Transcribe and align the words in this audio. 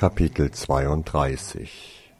Kapitel 0.00 0.50
32 0.50 2.10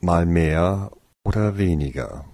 Mal 0.00 0.24
mehr 0.24 0.92
oder 1.24 1.58
weniger 1.58 2.24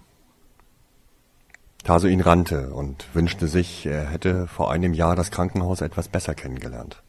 Tasuin 1.82 2.21
rannte 2.21 2.72
und 2.72 3.12
wünschte 3.12 3.48
sich, 3.48 3.84
er 3.84 4.08
hätte 4.08 4.46
vor 4.46 4.71
einem 4.71 4.94
Jahr 4.94 5.16
das 5.16 5.32
Krankenhaus 5.32 5.80
etwas 5.80 6.06
besser 6.06 6.37
kennengelernt. 6.37 7.02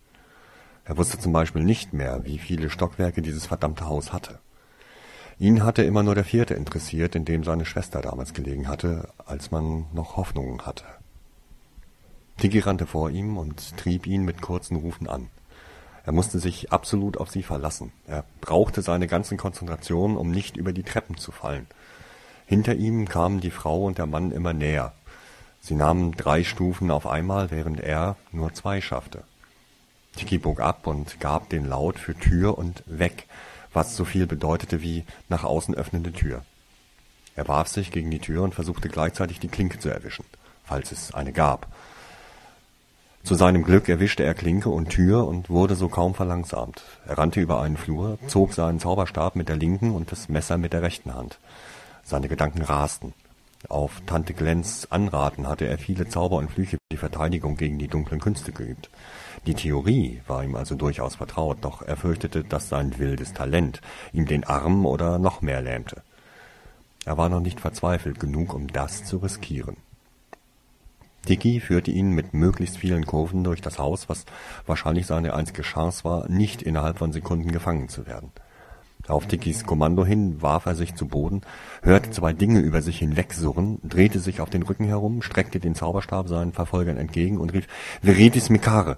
Er 0.83 0.97
wusste 0.97 1.19
zum 1.19 1.31
Beispiel 1.31 1.63
nicht 1.63 1.93
mehr, 1.93 2.25
wie 2.25 2.39
viele 2.39 2.71
Stockwerke 2.71 3.21
dieses 3.21 3.45
verdammte 3.45 3.85
Haus 3.85 4.11
hatte. 4.11 4.39
Ihn 5.37 5.63
hatte 5.63 5.83
immer 5.83 6.01
nur 6.01 6.15
der 6.15 6.25
vierte 6.25 6.55
interessiert, 6.55 7.13
in 7.13 7.25
dem 7.25 7.43
seine 7.43 7.65
Schwester 7.65 8.01
damals 8.01 8.33
gelegen 8.33 8.67
hatte, 8.67 9.09
als 9.27 9.51
man 9.51 9.85
noch 9.93 10.17
Hoffnungen 10.17 10.65
hatte. 10.65 10.85
Tiki 12.37 12.57
rannte 12.57 12.87
vor 12.87 13.11
ihm 13.11 13.37
und 13.37 13.77
trieb 13.77 14.07
ihn 14.07 14.23
mit 14.23 14.41
kurzen 14.41 14.77
Rufen 14.77 15.07
an. 15.07 15.29
Er 16.07 16.13
musste 16.13 16.39
sich 16.39 16.71
absolut 16.71 17.17
auf 17.17 17.29
sie 17.29 17.43
verlassen. 17.43 17.91
Er 18.07 18.23
brauchte 18.39 18.81
seine 18.81 19.07
ganze 19.07 19.35
Konzentration, 19.35 20.15
um 20.15 20.31
nicht 20.31 20.55
über 20.55 20.71
die 20.71 20.83
Treppen 20.83 21.17
zu 21.17 21.33
fallen. 21.33 21.67
Hinter 22.45 22.75
ihm 22.75 23.09
kamen 23.09 23.41
die 23.41 23.51
Frau 23.51 23.83
und 23.83 23.97
der 23.97 24.05
Mann 24.05 24.31
immer 24.31 24.53
näher. 24.53 24.93
Sie 25.59 25.75
nahmen 25.75 26.13
drei 26.13 26.45
Stufen 26.45 26.91
auf 26.91 27.05
einmal, 27.05 27.51
während 27.51 27.81
er 27.81 28.15
nur 28.31 28.53
zwei 28.53 28.79
schaffte. 28.79 29.25
Tiki 30.15 30.37
bog 30.37 30.61
ab 30.61 30.87
und 30.87 31.19
gab 31.19 31.49
den 31.49 31.65
Laut 31.65 31.99
für 31.99 32.15
Tür 32.15 32.57
und 32.57 32.83
weg, 32.85 33.27
was 33.73 33.97
so 33.97 34.05
viel 34.05 34.27
bedeutete 34.27 34.81
wie 34.81 35.03
nach 35.27 35.43
außen 35.43 35.75
öffnende 35.75 36.13
Tür. 36.13 36.45
Er 37.35 37.49
warf 37.49 37.67
sich 37.67 37.91
gegen 37.91 38.11
die 38.11 38.19
Tür 38.19 38.43
und 38.43 38.55
versuchte 38.55 38.87
gleichzeitig 38.87 39.41
die 39.41 39.49
Klinke 39.49 39.77
zu 39.77 39.89
erwischen, 39.89 40.23
falls 40.63 40.93
es 40.93 41.13
eine 41.13 41.33
gab. 41.33 41.67
Zu 43.27 43.35
seinem 43.35 43.63
Glück 43.63 43.89
erwischte 43.89 44.23
er 44.23 44.33
Klinke 44.33 44.69
und 44.69 44.87
Tür 44.87 45.27
und 45.27 45.49
wurde 45.49 45.75
so 45.75 45.89
kaum 45.89 46.15
verlangsamt. 46.15 46.81
Er 47.05 47.17
rannte 47.17 47.41
über 47.41 47.59
einen 47.59 47.75
Flur, 47.75 48.17
zog 48.27 48.53
seinen 48.53 48.79
Zauberstab 48.79 49.35
mit 49.35 49.49
der 49.49 49.57
linken 49.57 49.91
und 49.91 50.13
das 50.13 50.29
Messer 50.29 50.57
mit 50.57 50.71
der 50.71 50.81
rechten 50.81 51.13
Hand. 51.13 51.37
Seine 52.05 52.29
Gedanken 52.29 52.61
rasten. 52.61 53.13
Auf 53.67 54.01
Tante 54.05 54.33
Glens 54.33 54.89
Anraten 54.91 55.45
hatte 55.45 55.67
er 55.67 55.77
viele 55.77 56.07
Zauber 56.07 56.37
und 56.37 56.51
Flüche 56.51 56.77
für 56.77 56.93
die 56.93 56.95
Verteidigung 56.95 57.57
gegen 57.57 57.77
die 57.77 57.89
dunklen 57.89 58.21
Künste 58.21 58.53
geübt. 58.53 58.89
Die 59.45 59.55
Theorie 59.55 60.21
war 60.25 60.41
ihm 60.45 60.55
also 60.55 60.75
durchaus 60.75 61.15
vertraut, 61.15 61.57
doch 61.59 61.81
er 61.81 61.97
fürchtete, 61.97 62.45
dass 62.45 62.69
sein 62.69 62.97
wildes 62.97 63.33
Talent 63.33 63.81
ihm 64.13 64.25
den 64.25 64.45
Arm 64.45 64.85
oder 64.85 65.19
noch 65.19 65.41
mehr 65.41 65.61
lähmte. 65.61 66.01
Er 67.03 67.17
war 67.17 67.27
noch 67.27 67.41
nicht 67.41 67.59
verzweifelt 67.59 68.21
genug, 68.21 68.53
um 68.53 68.69
das 68.69 69.03
zu 69.03 69.17
riskieren. 69.17 69.75
Dicky 71.27 71.59
führte 71.59 71.91
ihn 71.91 72.11
mit 72.11 72.33
möglichst 72.33 72.77
vielen 72.77 73.05
Kurven 73.05 73.43
durch 73.43 73.61
das 73.61 73.79
Haus, 73.79 74.07
was 74.09 74.25
wahrscheinlich 74.65 75.05
seine 75.05 75.33
einzige 75.33 75.61
Chance 75.61 76.03
war, 76.03 76.29
nicht 76.29 76.61
innerhalb 76.61 76.97
von 76.97 77.11
Sekunden 77.11 77.51
gefangen 77.51 77.89
zu 77.89 78.07
werden. 78.07 78.31
Auf 79.07 79.25
Dickys 79.25 79.65
Kommando 79.65 80.05
hin 80.05 80.41
warf 80.41 80.65
er 80.65 80.75
sich 80.75 80.95
zu 80.95 81.07
Boden, 81.07 81.41
hörte 81.81 82.11
zwei 82.11 82.33
Dinge 82.33 82.59
über 82.59 82.81
sich 82.81 82.99
hinwegsurren, 82.99 83.79
drehte 83.83 84.19
sich 84.19 84.41
auf 84.41 84.49
den 84.49 84.63
Rücken 84.63 84.85
herum, 84.85 85.21
streckte 85.21 85.59
den 85.59 85.75
Zauberstab 85.75 86.27
seinen 86.27 86.51
Verfolgern 86.51 86.97
entgegen 86.97 87.37
und 87.37 87.53
rief 87.53 87.67
Veritis 88.01 88.49
Mikare. 88.49 88.97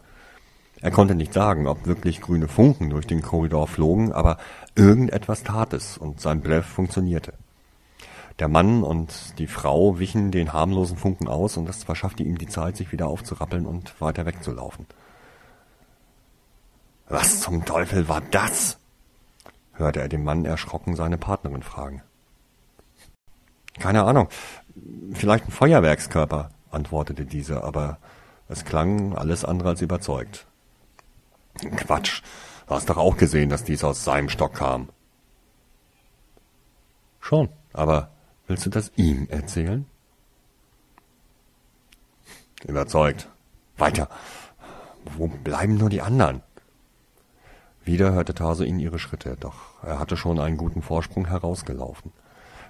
Er 0.81 0.91
konnte 0.91 1.13
nicht 1.13 1.33
sagen, 1.33 1.67
ob 1.67 1.85
wirklich 1.85 2.21
grüne 2.21 2.47
Funken 2.47 2.89
durch 2.89 3.05
den 3.05 3.21
Korridor 3.21 3.67
flogen, 3.67 4.11
aber 4.11 4.37
irgendetwas 4.75 5.43
tat 5.43 5.73
es 5.73 5.97
und 5.97 6.21
sein 6.21 6.41
Bluff 6.41 6.65
funktionierte. 6.65 7.33
Der 8.39 8.47
Mann 8.47 8.83
und 8.83 9.37
die 9.37 9.47
Frau 9.47 9.99
wichen 9.99 10.31
den 10.31 10.53
harmlosen 10.53 10.97
Funken 10.97 11.27
aus, 11.27 11.57
und 11.57 11.67
das 11.67 11.83
verschaffte 11.83 12.23
ihm 12.23 12.37
die 12.37 12.47
Zeit, 12.47 12.77
sich 12.77 12.91
wieder 12.93 13.07
aufzurappeln 13.07 13.65
und 13.65 13.99
weiter 13.99 14.25
wegzulaufen. 14.25 14.87
Was 17.09 17.41
zum 17.41 17.65
Teufel 17.65 18.07
war 18.07 18.21
das? 18.31 18.77
hörte 19.73 20.01
er 20.01 20.09
den 20.09 20.23
Mann 20.23 20.45
erschrocken 20.45 20.95
seine 20.95 21.17
Partnerin 21.17 21.63
fragen. 21.63 22.01
Keine 23.77 24.03
Ahnung, 24.03 24.29
vielleicht 25.13 25.47
ein 25.47 25.51
Feuerwerkskörper, 25.51 26.49
antwortete 26.71 27.25
diese, 27.25 27.63
aber 27.63 27.97
es 28.47 28.63
klang 28.65 29.15
alles 29.15 29.43
andere 29.43 29.69
als 29.69 29.81
überzeugt. 29.81 30.45
Quatsch, 31.75 32.21
du 32.67 32.75
hast 32.75 32.89
doch 32.89 32.97
auch 32.97 33.17
gesehen, 33.17 33.49
dass 33.49 33.63
dies 33.63 33.83
aus 33.83 34.03
seinem 34.03 34.29
Stock 34.29 34.53
kam. 34.53 34.89
Schon, 37.19 37.49
aber 37.73 38.11
Willst 38.49 38.65
du 38.65 38.71
das 38.71 38.91
ihm 38.95 39.27
erzählen? 39.29 39.85
Überzeugt. 42.67 43.29
Weiter. 43.77 44.09
Wo 45.15 45.27
bleiben 45.27 45.77
nur 45.77 45.91
die 45.91 46.01
anderen? 46.01 46.41
Wieder 47.85 48.11
hörte 48.11 48.33
Tarsoin 48.33 48.79
ihre 48.79 48.97
Schritte, 48.97 49.37
doch 49.39 49.83
er 49.83 49.99
hatte 49.99 50.17
schon 50.17 50.39
einen 50.39 50.57
guten 50.57 50.81
Vorsprung 50.81 51.27
herausgelaufen. 51.27 52.11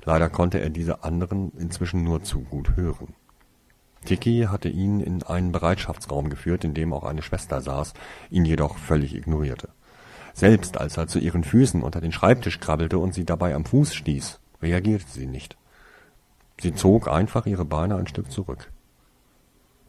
Leider 0.03 0.29
konnte 0.29 0.59
er 0.59 0.69
diese 0.69 1.06
anderen 1.06 1.53
inzwischen 1.57 2.03
nur 2.03 2.23
zu 2.23 2.41
gut 2.41 2.75
hören. 2.75 3.16
Tiki 4.03 4.47
hatte 4.51 4.68
ihn 4.68 5.00
in 5.00 5.23
einen 5.23 5.53
Bereitschaftsraum 5.53 6.29
geführt, 6.29 6.66
in 6.66 6.73
dem 6.73 6.91
auch 6.91 7.06
eine 7.06 7.22
Schwester 7.22 7.62
saß, 7.62 7.94
ihn 8.29 8.44
jedoch 8.44 8.78
völlig 8.78 9.16
ignorierte. 9.16 9.69
Selbst 10.34 10.78
als 10.78 10.97
er 10.97 11.07
zu 11.07 11.19
ihren 11.19 11.45
Füßen 11.45 11.81
unter 11.81 12.01
den 12.01 12.12
Schreibtisch 12.12 12.59
krabbelte 12.59 12.97
und 12.97 13.13
sie 13.13 13.23
dabei 13.23 13.56
am 13.56 13.63
Fuß 13.63 13.94
stieß, 13.94 14.41
reagierte 14.62 15.09
sie 15.09 15.25
nicht. 15.25 15.56
Sie 16.61 16.73
zog 16.73 17.07
einfach 17.07 17.45
ihre 17.45 17.65
Beine 17.65 17.95
ein 17.95 18.07
Stück 18.07 18.31
zurück. 18.31 18.71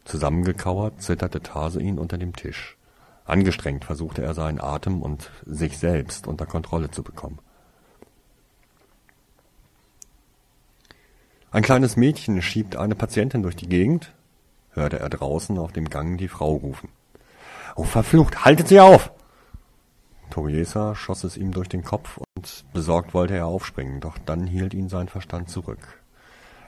Zusammengekauert 0.05 1.01
zitterte 1.01 1.41
Tarsein 1.41 1.99
unter 1.99 2.17
dem 2.17 2.35
Tisch. 2.35 2.77
Angestrengt 3.25 3.85
versuchte 3.85 4.23
er 4.23 4.33
seinen 4.33 4.59
Atem 4.59 5.01
und 5.01 5.29
sich 5.45 5.77
selbst 5.77 6.27
unter 6.27 6.45
Kontrolle 6.45 6.89
zu 6.89 7.03
bekommen. 7.03 7.39
Ein 11.51 11.63
kleines 11.63 11.97
Mädchen 11.97 12.41
schiebt 12.41 12.77
eine 12.77 12.95
Patientin 12.95 13.43
durch 13.43 13.57
die 13.57 13.67
Gegend, 13.67 14.13
hörte 14.71 14.99
er 14.99 15.09
draußen 15.09 15.57
auf 15.57 15.73
dem 15.73 15.89
Gang 15.89 16.17
die 16.17 16.29
Frau 16.29 16.53
rufen. 16.53 16.89
Oh, 17.75 17.83
verflucht, 17.83 18.45
haltet 18.45 18.69
sie 18.69 18.79
auf! 18.79 19.11
Toriesa 20.29 20.95
schoss 20.95 21.25
es 21.25 21.35
ihm 21.35 21.51
durch 21.51 21.67
den 21.67 21.83
Kopf 21.83 22.19
und 22.35 22.63
besorgt 22.71 23.13
wollte 23.13 23.35
er 23.35 23.47
aufspringen, 23.47 23.99
doch 23.99 24.17
dann 24.17 24.47
hielt 24.47 24.73
ihn 24.73 24.87
sein 24.87 25.09
Verstand 25.09 25.49
zurück. 25.49 26.00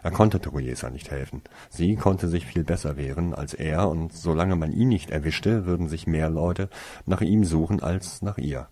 Er 0.04 0.12
konnte 0.12 0.42
Teresa 0.42 0.90
nicht 0.90 1.10
helfen. 1.12 1.42
Sie 1.70 1.96
konnte 1.96 2.28
sich 2.28 2.46
viel 2.46 2.66
besser 2.66 2.98
wehren 2.98 3.34
als 3.34 3.54
er, 3.54 3.88
und 3.90 4.12
solange 4.12 4.58
man 4.58 4.74
ihn 4.74 4.90
nicht 4.90 5.10
erwischte, 5.10 5.66
würden 5.66 5.88
sich 5.88 6.08
mehr 6.08 6.30
Leute 6.30 6.70
nach 7.06 7.22
ihm 7.22 7.46
suchen 7.46 7.82
als 7.82 8.22
nach 8.22 8.38
ihr. 8.38 8.68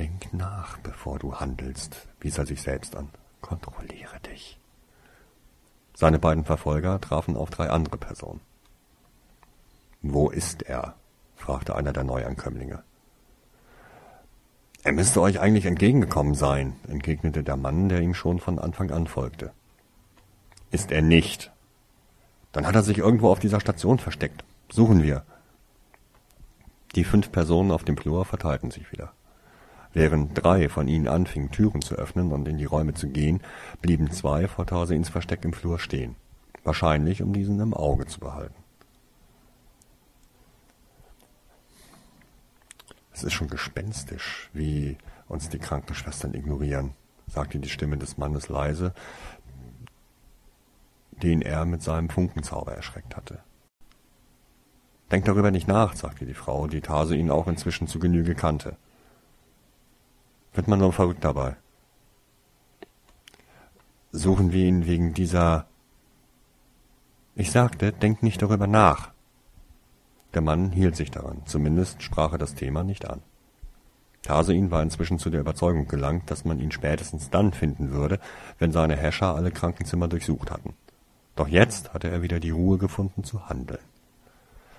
Denk 0.00 0.34
nach, 0.34 0.78
bevor 0.78 1.20
du 1.20 1.36
handelst, 1.36 2.08
wies 2.20 2.38
er 2.38 2.46
sich 2.46 2.60
selbst 2.60 2.96
an. 2.96 3.10
Kontrolliere 3.40 4.18
dich. 4.20 4.58
Seine 5.94 6.18
beiden 6.18 6.44
Verfolger 6.44 7.00
trafen 7.00 7.36
auf 7.36 7.50
drei 7.50 7.70
andere 7.70 7.98
Personen. 7.98 8.40
Wo 10.02 10.28
ist 10.28 10.62
er? 10.62 10.96
fragte 11.36 11.76
einer 11.76 11.92
der 11.92 12.02
Neuankömmlinge. 12.02 12.82
Er 14.84 14.92
müsste 14.92 15.22
euch 15.22 15.40
eigentlich 15.40 15.64
entgegengekommen 15.64 16.34
sein, 16.34 16.74
entgegnete 16.88 17.42
der 17.42 17.56
Mann, 17.56 17.88
der 17.88 18.02
ihm 18.02 18.12
schon 18.12 18.38
von 18.38 18.58
Anfang 18.58 18.90
an 18.90 19.06
folgte. 19.06 19.52
Ist 20.70 20.92
er 20.92 21.00
nicht. 21.00 21.52
Dann 22.52 22.66
hat 22.66 22.74
er 22.74 22.82
sich 22.82 22.98
irgendwo 22.98 23.30
auf 23.30 23.38
dieser 23.38 23.60
Station 23.60 23.98
versteckt. 23.98 24.44
Suchen 24.70 25.02
wir. 25.02 25.24
Die 26.96 27.04
fünf 27.04 27.32
Personen 27.32 27.70
auf 27.70 27.84
dem 27.84 27.96
Flur 27.96 28.26
verteilten 28.26 28.70
sich 28.70 28.92
wieder. 28.92 29.12
Während 29.94 30.32
drei 30.34 30.68
von 30.68 30.86
ihnen 30.86 31.08
anfingen, 31.08 31.50
Türen 31.50 31.80
zu 31.80 31.94
öffnen 31.94 32.30
und 32.30 32.46
in 32.46 32.58
die 32.58 32.66
Räume 32.66 32.92
zu 32.92 33.08
gehen, 33.08 33.40
blieben 33.80 34.10
zwei 34.10 34.48
vor 34.48 34.66
Tarseins 34.66 35.08
Versteck 35.08 35.46
im 35.46 35.54
Flur 35.54 35.78
stehen. 35.78 36.14
Wahrscheinlich, 36.62 37.22
um 37.22 37.32
diesen 37.32 37.58
im 37.58 37.72
Auge 37.72 38.06
zu 38.06 38.20
behalten. 38.20 38.63
Es 43.14 43.22
ist 43.22 43.32
schon 43.32 43.48
gespenstisch, 43.48 44.50
wie 44.52 44.98
uns 45.28 45.48
die 45.48 45.60
Krankenschwestern 45.60 46.34
ignorieren, 46.34 46.94
sagte 47.28 47.60
die 47.60 47.68
Stimme 47.68 47.96
des 47.96 48.18
Mannes 48.18 48.48
leise, 48.48 48.92
den 51.22 51.40
er 51.40 51.64
mit 51.64 51.80
seinem 51.80 52.10
Funkenzauber 52.10 52.74
erschreckt 52.74 53.16
hatte. 53.16 53.38
Denk 55.12 55.26
darüber 55.26 55.52
nicht 55.52 55.68
nach, 55.68 55.94
sagte 55.94 56.26
die 56.26 56.34
Frau, 56.34 56.66
die 56.66 56.80
Tase 56.80 57.14
ihn 57.14 57.30
auch 57.30 57.46
inzwischen 57.46 57.86
zu 57.86 58.00
Genüge 58.00 58.34
kannte. 58.34 58.76
Wird 60.52 60.66
man 60.66 60.80
nur 60.80 60.92
verrückt 60.92 61.22
dabei. 61.22 61.56
Suchen 64.10 64.52
wir 64.52 64.64
ihn 64.64 64.86
wegen 64.86 65.14
dieser. 65.14 65.66
Ich 67.36 67.52
sagte, 67.52 67.92
denk 67.92 68.24
nicht 68.24 68.42
darüber 68.42 68.66
nach, 68.66 69.13
der 70.34 70.42
Mann 70.42 70.72
hielt 70.72 70.96
sich 70.96 71.10
daran, 71.10 71.42
zumindest 71.46 72.02
sprach 72.02 72.32
er 72.32 72.38
das 72.38 72.54
Thema 72.54 72.84
nicht 72.84 73.08
an. 73.08 73.22
Tarsein 74.22 74.70
war 74.70 74.82
inzwischen 74.82 75.18
zu 75.18 75.28
der 75.28 75.40
Überzeugung 75.40 75.86
gelangt, 75.86 76.30
dass 76.30 76.44
man 76.44 76.58
ihn 76.58 76.72
spätestens 76.72 77.30
dann 77.30 77.52
finden 77.52 77.90
würde, 77.92 78.18
wenn 78.58 78.72
seine 78.72 78.96
Häscher 78.96 79.34
alle 79.34 79.50
Krankenzimmer 79.50 80.08
durchsucht 80.08 80.50
hatten. 80.50 80.74
Doch 81.36 81.48
jetzt 81.48 81.92
hatte 81.92 82.10
er 82.10 82.22
wieder 82.22 82.40
die 82.40 82.50
Ruhe 82.50 82.78
gefunden 82.78 83.24
zu 83.24 83.48
handeln. 83.48 83.82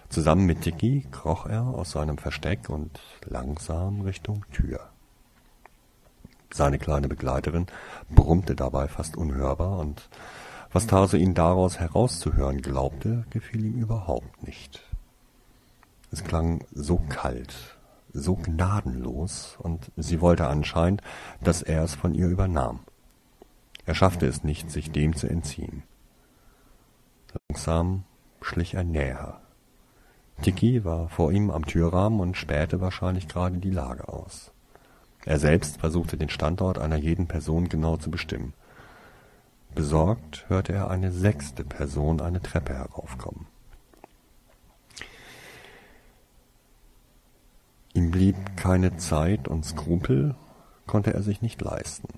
Zusammen 0.09 0.45
mit 0.45 0.65
Dicky 0.65 1.05
kroch 1.11 1.45
er 1.45 1.63
aus 1.63 1.91
seinem 1.91 2.17
Versteck 2.17 2.69
und 2.69 2.99
langsam 3.25 4.01
Richtung 4.01 4.45
Tür. 4.51 4.79
Seine 6.51 6.79
kleine 6.79 7.07
Begleiterin 7.07 7.67
brummte 8.09 8.55
dabei 8.55 8.87
fast 8.87 9.17
unhörbar, 9.17 9.77
und 9.79 10.09
was 10.71 10.87
Tase 10.87 11.17
ihn 11.17 11.33
daraus 11.33 11.79
herauszuhören 11.79 12.61
glaubte, 12.61 13.25
gefiel 13.29 13.65
ihm 13.65 13.79
überhaupt 13.81 14.43
nicht. 14.43 14.81
Es 16.15 16.23
klang 16.23 16.63
so 16.73 16.95
kalt, 17.09 17.53
so 18.13 18.37
gnadenlos, 18.37 19.57
und 19.59 19.91
sie 19.97 20.21
wollte 20.21 20.47
anscheinend, 20.47 21.01
dass 21.43 21.61
er 21.61 21.83
es 21.83 21.93
von 21.93 22.13
ihr 22.15 22.29
übernahm. 22.29 22.79
Er 23.85 23.95
schaffte 23.95 24.25
es 24.25 24.41
nicht, 24.41 24.71
sich 24.71 24.93
dem 24.93 25.13
zu 25.17 25.27
entziehen. 25.27 25.83
Langsam 27.49 28.05
schlich 28.39 28.75
er 28.75 28.85
näher. 28.85 29.41
Tiki 30.41 30.85
war 30.85 31.09
vor 31.09 31.33
ihm 31.33 31.51
am 31.51 31.65
Türrahmen 31.65 32.21
und 32.21 32.37
spähte 32.37 32.79
wahrscheinlich 32.79 33.27
gerade 33.27 33.57
die 33.57 33.71
Lage 33.71 34.07
aus. 34.07 34.51
Er 35.25 35.37
selbst 35.37 35.81
versuchte 35.81 36.15
den 36.15 36.29
Standort 36.29 36.77
einer 36.77 36.95
jeden 36.95 37.27
Person 37.27 37.67
genau 37.67 37.97
zu 37.97 38.09
bestimmen. 38.09 38.53
Besorgt 39.73 40.45
hörte 40.47 40.71
er 40.71 40.89
eine 40.89 41.11
sechste 41.11 41.65
Person 41.65 42.21
eine 42.21 42.41
Treppe 42.41 42.73
heraufkommen. 42.73 43.47
Ihm 47.95 48.11
blieb 48.11 48.35
keine 48.57 48.97
Zeit 48.97 49.47
und 49.47 49.63
Skrupel 49.65 50.35
konnte 50.85 51.13
er 51.13 51.23
sich 51.23 51.41
nicht 51.41 51.61
leisten. 51.61 52.09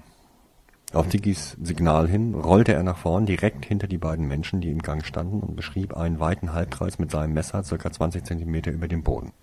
Auf 0.92 1.08
Diggis 1.08 1.56
Signal 1.62 2.08
hin 2.08 2.34
rollte 2.34 2.74
er 2.74 2.82
nach 2.82 2.98
vorn 2.98 3.28
direkt 3.28 3.64
hinter 3.64 3.86
die 3.86 4.00
beiden 4.00 4.28
Menschen, 4.28 4.60
die 4.60 4.72
im 4.72 4.82
Gang 4.82 5.06
standen, 5.06 5.40
und 5.42 5.56
beschrieb 5.56 5.96
einen 5.96 6.20
weiten 6.20 6.54
Halbkreis 6.54 6.98
mit 6.98 7.12
seinem 7.12 7.34
Messer 7.34 7.64
circa 7.64 7.92
20 7.92 8.24
Zentimeter 8.24 8.72
über 8.72 8.88
dem 8.88 9.04
Boden. 9.04 9.34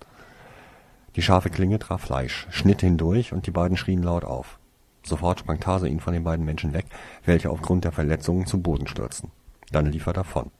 Die 1.15 1.21
scharfe 1.21 1.49
Klinge 1.49 1.79
traf 1.79 2.01
Fleisch, 2.01 2.47
schnitt 2.49 2.81
hindurch 2.81 3.31
und 3.31 3.47
die 3.47 3.51
beiden 3.51 3.77
schrien 3.77 4.03
laut 4.03 4.25
auf. 4.25 4.59
Sofort 5.03 5.39
sprang 5.39 5.61
Tase 5.61 5.87
ihn 5.87 6.01
von 6.01 6.11
den 6.11 6.25
beiden 6.25 6.45
Menschen 6.45 6.73
weg, 6.73 6.87
welche 7.23 7.49
aufgrund 7.49 7.85
der 7.85 7.93
Verletzungen 7.93 8.45
zu 8.45 8.61
Boden 8.61 8.87
stürzten. 8.87 9.31
Dann 9.71 9.85
lief 9.85 10.05
er 10.05 10.13
davon. 10.13 10.51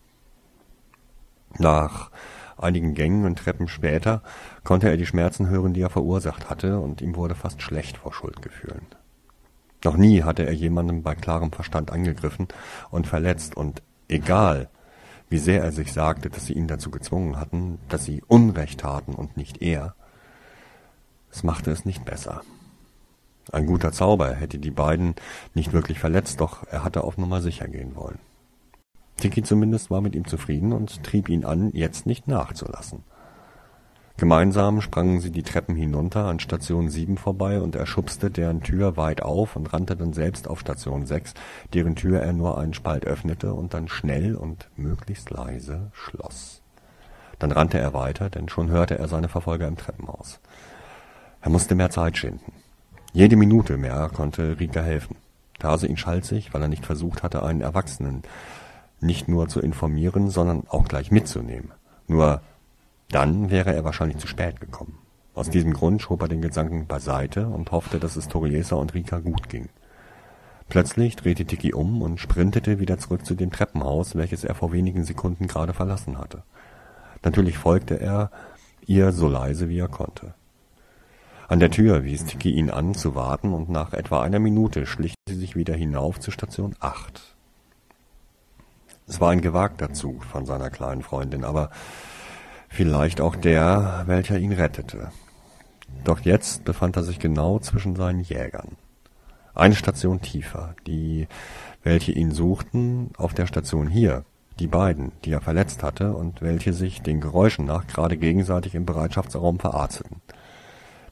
Nach 1.57 2.11
einigen 2.57 2.93
Gängen 2.93 3.25
und 3.25 3.37
Treppen 3.37 3.67
später 3.67 4.21
konnte 4.63 4.89
er 4.89 4.97
die 4.97 5.05
Schmerzen 5.05 5.49
hören, 5.49 5.73
die 5.73 5.81
er 5.81 5.89
verursacht 5.89 6.49
hatte, 6.49 6.79
und 6.79 7.01
ihm 7.01 7.15
wurde 7.15 7.35
fast 7.35 7.61
schlecht 7.61 7.97
vor 7.97 8.13
Schuldgefühlen. 8.13 8.85
Noch 9.83 9.97
nie 9.97 10.23
hatte 10.23 10.45
er 10.45 10.53
jemanden 10.53 11.03
bei 11.03 11.15
klarem 11.15 11.51
Verstand 11.51 11.91
angegriffen 11.91 12.47
und 12.89 13.07
verletzt, 13.07 13.55
und 13.55 13.81
egal, 14.07 14.69
wie 15.29 15.37
sehr 15.37 15.63
er 15.63 15.71
sich 15.71 15.91
sagte, 15.93 16.29
dass 16.29 16.45
sie 16.45 16.53
ihn 16.53 16.67
dazu 16.67 16.91
gezwungen 16.91 17.39
hatten, 17.39 17.79
dass 17.89 18.05
sie 18.05 18.23
Unrecht 18.27 18.81
taten 18.81 19.13
und 19.13 19.37
nicht 19.37 19.61
er, 19.61 19.95
es 21.31 21.43
machte 21.43 21.71
es 21.71 21.85
nicht 21.85 22.05
besser. 22.05 22.41
Ein 23.51 23.65
guter 23.65 23.91
Zauber 23.91 24.33
hätte 24.33 24.57
die 24.57 24.71
beiden 24.71 25.15
nicht 25.53 25.73
wirklich 25.73 25.99
verletzt, 25.99 26.39
doch 26.41 26.65
er 26.67 26.83
hatte 26.83 27.03
auf 27.03 27.17
Nummer 27.17 27.41
sicher 27.41 27.67
gehen 27.67 27.95
wollen. 27.95 28.19
Tiki 29.17 29.43
zumindest 29.43 29.89
war 29.89 30.01
mit 30.01 30.15
ihm 30.15 30.25
zufrieden 30.25 30.73
und 30.73 31.03
trieb 31.03 31.29
ihn 31.29 31.45
an, 31.45 31.71
jetzt 31.73 32.05
nicht 32.05 32.27
nachzulassen. 32.27 33.03
Gemeinsam 34.17 34.79
sprangen 34.79 35.19
sie 35.19 35.31
die 35.31 35.43
Treppen 35.43 35.75
hinunter 35.75 36.25
an 36.25 36.39
Station 36.39 36.89
7 36.89 37.17
vorbei 37.17 37.59
und 37.59 37.75
er 37.75 37.85
schubste 37.85 38.31
deren 38.31 38.61
Tür 38.61 38.95
weit 38.95 39.21
auf 39.21 39.57
und 39.57 39.73
rannte 39.73 39.97
dann 39.97 40.13
selbst 40.13 40.47
auf 40.47 40.61
Station 40.61 41.05
6, 41.05 41.33
deren 41.73 41.95
Tür 41.95 42.21
er 42.21 42.31
nur 42.31 42.57
einen 42.57 42.73
Spalt 42.73 43.05
öffnete 43.05 43.53
und 43.53 43.73
dann 43.73 43.89
schnell 43.89 44.35
und 44.35 44.69
möglichst 44.77 45.31
leise 45.31 45.91
schloss. 45.91 46.61
Dann 47.39 47.51
rannte 47.51 47.77
er 47.77 47.93
weiter, 47.93 48.29
denn 48.29 48.47
schon 48.47 48.69
hörte 48.69 48.97
er 48.97 49.09
seine 49.09 49.27
Verfolger 49.27 49.67
im 49.67 49.75
Treppenhaus. 49.75 50.39
Er 51.41 51.49
musste 51.49 51.75
mehr 51.75 51.89
Zeit 51.89 52.17
schinden. 52.17 52.53
Jede 53.11 53.35
Minute 53.35 53.75
mehr 53.75 54.09
konnte 54.13 54.59
Rika 54.61 54.81
helfen. 54.81 55.17
Tase 55.59 55.87
ihn 55.87 55.97
schalzig, 55.97 56.53
weil 56.53 56.61
er 56.61 56.67
nicht 56.69 56.85
versucht 56.85 57.21
hatte, 57.21 57.43
einen 57.43 57.61
Erwachsenen 57.61 58.23
nicht 58.99 59.27
nur 59.27 59.47
zu 59.47 59.59
informieren, 59.59 60.29
sondern 60.29 60.63
auch 60.67 60.87
gleich 60.87 61.11
mitzunehmen. 61.11 61.71
Nur 62.07 62.41
dann 63.09 63.49
wäre 63.49 63.73
er 63.73 63.83
wahrscheinlich 63.83 64.17
zu 64.17 64.27
spät 64.27 64.59
gekommen. 64.59 64.97
Aus 65.33 65.49
diesem 65.49 65.73
Grund 65.73 66.01
schob 66.01 66.21
er 66.21 66.27
den 66.27 66.41
Gedanken 66.41 66.87
beiseite 66.87 67.47
und 67.47 67.71
hoffte, 67.71 67.99
dass 67.99 68.15
es 68.15 68.27
Toriesa 68.27 68.75
und 68.75 68.93
Rika 68.93 69.19
gut 69.19 69.49
ging. 69.49 69.69
Plötzlich 70.69 71.15
drehte 71.15 71.45
Tiki 71.45 71.73
um 71.73 72.01
und 72.01 72.19
sprintete 72.19 72.79
wieder 72.79 72.97
zurück 72.97 73.25
zu 73.25 73.35
dem 73.35 73.51
Treppenhaus, 73.51 74.15
welches 74.15 74.43
er 74.43 74.55
vor 74.55 74.71
wenigen 74.71 75.03
Sekunden 75.03 75.47
gerade 75.47 75.73
verlassen 75.73 76.17
hatte. 76.17 76.43
Natürlich 77.23 77.57
folgte 77.57 77.99
er 77.99 78.31
ihr 78.85 79.11
so 79.11 79.27
leise 79.27 79.69
wie 79.69 79.79
er 79.79 79.87
konnte. 79.87 80.33
An 81.47 81.59
der 81.59 81.69
Tür 81.69 82.03
wies 82.03 82.25
Tiki 82.25 82.51
ihn 82.51 82.71
an, 82.71 82.95
zu 82.95 83.13
warten, 83.13 83.53
und 83.53 83.69
nach 83.69 83.93
etwa 83.93 84.23
einer 84.23 84.39
Minute 84.39 84.87
schlich 84.87 85.13
sie 85.27 85.35
sich 85.35 85.55
wieder 85.55 85.75
hinauf 85.75 86.19
zu 86.19 86.31
Station 86.31 86.75
8. 86.79 87.34
Es 89.07 89.21
war 89.21 89.29
ein 89.29 89.41
gewagter 89.41 89.93
Zug 89.93 90.23
von 90.23 90.45
seiner 90.45 90.69
kleinen 90.71 91.03
Freundin, 91.03 91.43
aber 91.43 91.69
vielleicht 92.69 93.21
auch 93.21 93.35
der, 93.35 94.03
welcher 94.07 94.39
ihn 94.39 94.51
rettete. 94.51 95.11
Doch 96.03 96.21
jetzt 96.21 96.65
befand 96.65 96.95
er 96.97 97.03
sich 97.03 97.19
genau 97.19 97.59
zwischen 97.59 97.95
seinen 97.95 98.21
Jägern. 98.21 98.77
Eine 99.53 99.75
Station 99.75 100.21
tiefer, 100.21 100.75
die, 100.87 101.27
welche 101.83 102.11
ihn 102.11 102.31
suchten, 102.31 103.11
auf 103.17 103.33
der 103.33 103.45
Station 103.47 103.87
hier, 103.87 104.25
die 104.59 104.67
beiden, 104.67 105.11
die 105.23 105.31
er 105.31 105.41
verletzt 105.41 105.83
hatte 105.83 106.13
und 106.13 106.41
welche 106.41 106.73
sich 106.73 107.01
den 107.01 107.21
Geräuschen 107.21 107.65
nach 107.65 107.87
gerade 107.87 108.17
gegenseitig 108.17 108.73
im 108.73 108.85
Bereitschaftsraum 108.85 109.59
verarzteten. 109.59 110.21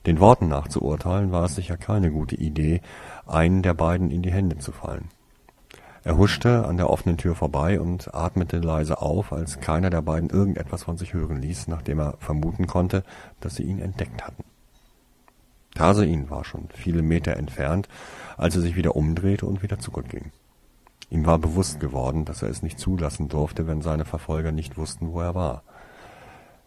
Den 0.06 0.20
Worten 0.20 0.50
nach 0.50 0.68
zu 0.68 0.82
urteilen, 0.82 1.32
war 1.32 1.46
es 1.46 1.56
sicher 1.56 1.78
keine 1.78 2.12
gute 2.12 2.36
Idee, 2.36 2.82
einen 3.26 3.62
der 3.62 3.74
beiden 3.74 4.12
in 4.12 4.22
die 4.24 4.32
Hände 4.32 4.58
zu 4.58 4.72
fallen. 4.72 5.10
Er 6.06 6.18
huschte 6.18 6.66
an 6.66 6.76
der 6.76 6.90
offenen 6.90 7.18
Tür 7.18 7.34
vorbei 7.34 7.80
und 7.80 8.14
atmete 8.14 8.60
leise 8.60 9.02
auf, 9.02 9.32
als 9.32 9.62
keiner 9.62 9.90
der 9.90 10.02
beiden 10.02 10.30
irgendetwas 10.30 10.84
von 10.84 10.98
sich 10.98 11.14
hören 11.14 11.42
ließ, 11.42 11.70
nachdem 11.70 12.00
er 12.00 12.16
vermuten 12.20 12.68
konnte, 12.68 13.04
dass 13.40 13.56
sie 13.56 13.64
ihn 13.64 13.80
entdeckt 13.80 14.26
hatten. 14.26 14.44
Tarsein 15.76 16.30
war 16.30 16.44
schon 16.44 16.68
viele 16.74 17.02
Meter 17.02 17.38
entfernt, 17.38 17.88
als 18.38 18.56
er 18.56 18.62
sich 18.62 18.76
wieder 18.76 18.96
umdrehte 18.96 19.46
und 19.46 19.64
wieder 19.64 19.80
zurückging. 19.80 20.32
Ihm 21.10 21.26
war 21.26 21.40
bewusst 21.40 21.80
geworden, 21.80 22.26
dass 22.26 22.42
er 22.42 22.50
es 22.50 22.64
nicht 22.64 22.80
zulassen 22.80 23.30
durfte, 23.30 23.66
wenn 23.66 23.82
seine 23.82 24.06
Verfolger 24.06 24.52
nicht 24.52 24.78
wussten, 24.78 25.14
wo 25.14 25.22
er 25.22 25.36
war. 25.36 25.64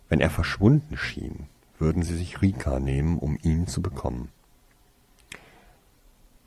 Wenn 0.08 0.20
er 0.20 0.30
verschwunden 0.30 0.96
schien, 0.96 1.46
würden 1.78 2.02
sie 2.02 2.16
sich 2.16 2.40
Rika 2.40 2.80
nehmen, 2.80 3.18
um 3.18 3.38
ihn 3.42 3.66
zu 3.66 3.82
bekommen. 3.82 4.28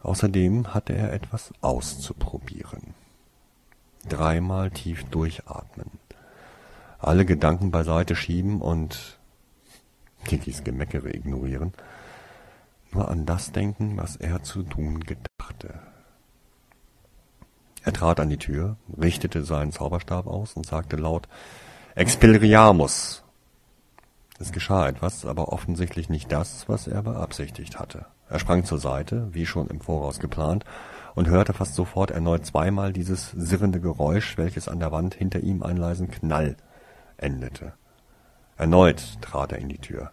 Außerdem 0.02 0.74
hatte 0.74 0.94
er 0.94 1.14
etwas 1.14 1.52
auszuprobieren. 1.62 2.94
Dreimal 4.08 4.72
tief 4.72 5.04
durchatmen, 5.06 5.90
alle 7.00 7.26
Gedanken 7.26 7.72
beiseite 7.72 8.16
schieben 8.16 8.62
und 8.62 9.18
Kikis 10.24 10.64
Gemeckere 10.64 11.14
ignorieren, 11.14 11.74
nur 12.92 13.10
an 13.10 13.26
das 13.26 13.52
denken, 13.52 13.98
was 13.98 14.16
er 14.16 14.44
zu 14.44 14.64
tun 14.64 15.02
gedachte. 15.02 15.80
Er 17.84 17.94
trat 17.94 18.20
an 18.20 18.30
die 18.30 18.38
Tür, 18.38 18.78
richtete 19.00 19.44
seinen 19.44 19.72
Zauberstab 19.72 20.28
aus 20.28 20.54
und 20.54 20.66
sagte 20.66 20.96
laut 20.96 21.28
Expelliarmus 21.96 23.24
es 24.40 24.52
geschah 24.52 24.88
etwas, 24.88 25.26
aber 25.26 25.50
offensichtlich 25.50 26.10
nicht 26.10 26.32
das, 26.32 26.70
was 26.70 26.88
er 26.88 27.04
beabsichtigt 27.04 27.80
hatte. 27.80 28.06
Er 28.30 28.40
sprang 28.40 28.64
zur 28.64 28.80
Seite, 28.80 29.28
wie 29.32 29.46
schon 29.46 29.68
im 29.68 29.82
Voraus 29.82 30.20
geplant, 30.20 30.66
und 31.16 31.28
hörte 31.28 31.54
fast 31.54 31.76
sofort 31.76 32.12
erneut 32.12 32.46
zweimal 32.46 32.94
dieses 32.94 33.32
sirrende 33.32 33.82
Geräusch, 33.82 34.38
welches 34.38 34.68
an 34.70 34.80
der 34.80 34.92
Wand 34.92 35.16
hinter 35.16 35.42
ihm 35.42 35.64
einen 35.64 35.78
leisen 35.78 36.10
Knall 36.10 36.56
endete. 37.18 37.74
Erneut 38.58 39.22
trat 39.22 39.52
er 39.52 39.58
in 39.60 39.70
die 39.70 39.80
Tür. 39.80 40.12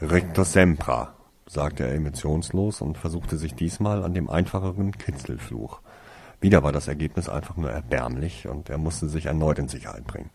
Recto 0.00 0.44
sempra, 0.44 1.14
sagte 1.46 1.84
er 1.84 1.94
emotionslos 1.94 2.80
und 2.80 2.96
versuchte 2.96 3.36
sich 3.36 3.54
diesmal 3.54 4.04
an 4.04 4.14
dem 4.14 4.30
einfacheren 4.30 4.92
Kitzelfluch. 4.92 5.80
Wieder 6.40 6.62
war 6.62 6.72
das 6.72 6.88
Ergebnis 6.88 7.28
einfach 7.28 7.56
nur 7.56 7.70
erbärmlich 7.70 8.48
und 8.48 8.68
er 8.68 8.78
musste 8.78 9.08
sich 9.08 9.26
erneut 9.26 9.58
in 9.58 9.68
Sicherheit 9.68 10.04
bringen. 10.04 10.30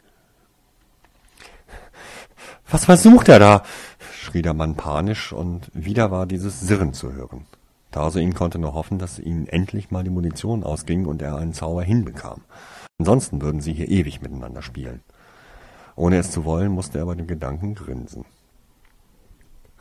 Was 2.69 2.85
versucht 2.85 3.29
er 3.29 3.39
da? 3.39 3.63
schrie 4.11 4.41
der 4.41 4.53
Mann 4.53 4.75
panisch, 4.75 5.31
und 5.31 5.71
wieder 5.73 6.11
war 6.11 6.25
dieses 6.25 6.59
Sirren 6.59 6.93
zu 6.93 7.13
hören. 7.13 7.45
Tarsoin 7.91 8.33
konnte 8.33 8.59
nur 8.59 8.73
hoffen, 8.73 8.99
dass 8.99 9.19
ihnen 9.19 9.47
endlich 9.47 9.89
mal 9.89 10.03
die 10.03 10.09
Munition 10.09 10.63
ausging 10.63 11.05
und 11.05 11.21
er 11.21 11.37
einen 11.37 11.53
Zauber 11.53 11.83
hinbekam. 11.83 12.41
Ansonsten 12.99 13.41
würden 13.41 13.61
sie 13.61 13.73
hier 13.73 13.87
ewig 13.87 14.21
miteinander 14.21 14.61
spielen. 14.61 15.01
Ohne 15.95 16.17
es 16.17 16.29
zu 16.29 16.43
wollen, 16.43 16.71
musste 16.71 16.99
er 16.99 17.05
bei 17.05 17.15
dem 17.15 17.27
Gedanken 17.27 17.73
grinsen. 17.73 18.25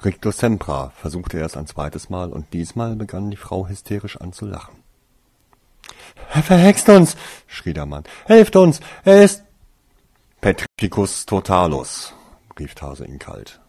Ricto 0.05 0.31
Sempra 0.31 0.90
versuchte 0.90 1.38
er 1.38 1.47
es 1.47 1.57
ein 1.57 1.66
zweites 1.66 2.09
Mal, 2.09 2.33
und 2.33 2.52
diesmal 2.52 2.95
begann 2.95 3.31
die 3.31 3.37
Frau 3.37 3.66
hysterisch 3.66 4.21
an 4.21 4.33
zu 4.33 4.47
lachen. 4.47 4.76
Er 6.33 6.43
verhext 6.43 6.88
uns, 6.88 7.16
schrie 7.47 7.73
der 7.73 7.87
Mann. 7.87 8.05
Helft 8.26 8.57
uns, 8.57 8.81
er 9.05 9.25
ist 9.25 9.43
Petricus 10.40 11.26
totalus, 11.26 12.14
rief 12.59 12.75
Tase 12.75 13.05
ihn 13.05 13.19
kalt. 13.19 13.61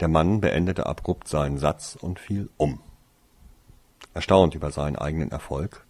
Der 0.00 0.08
Mann 0.08 0.40
beendete 0.40 0.86
abrupt 0.86 1.28
seinen 1.28 1.58
Satz 1.58 1.96
und 2.00 2.18
fiel 2.18 2.50
um. 2.56 2.80
Erstaunt 4.12 4.54
über 4.54 4.70
seinen 4.70 4.96
eigenen 4.96 5.30
Erfolg 5.30 5.84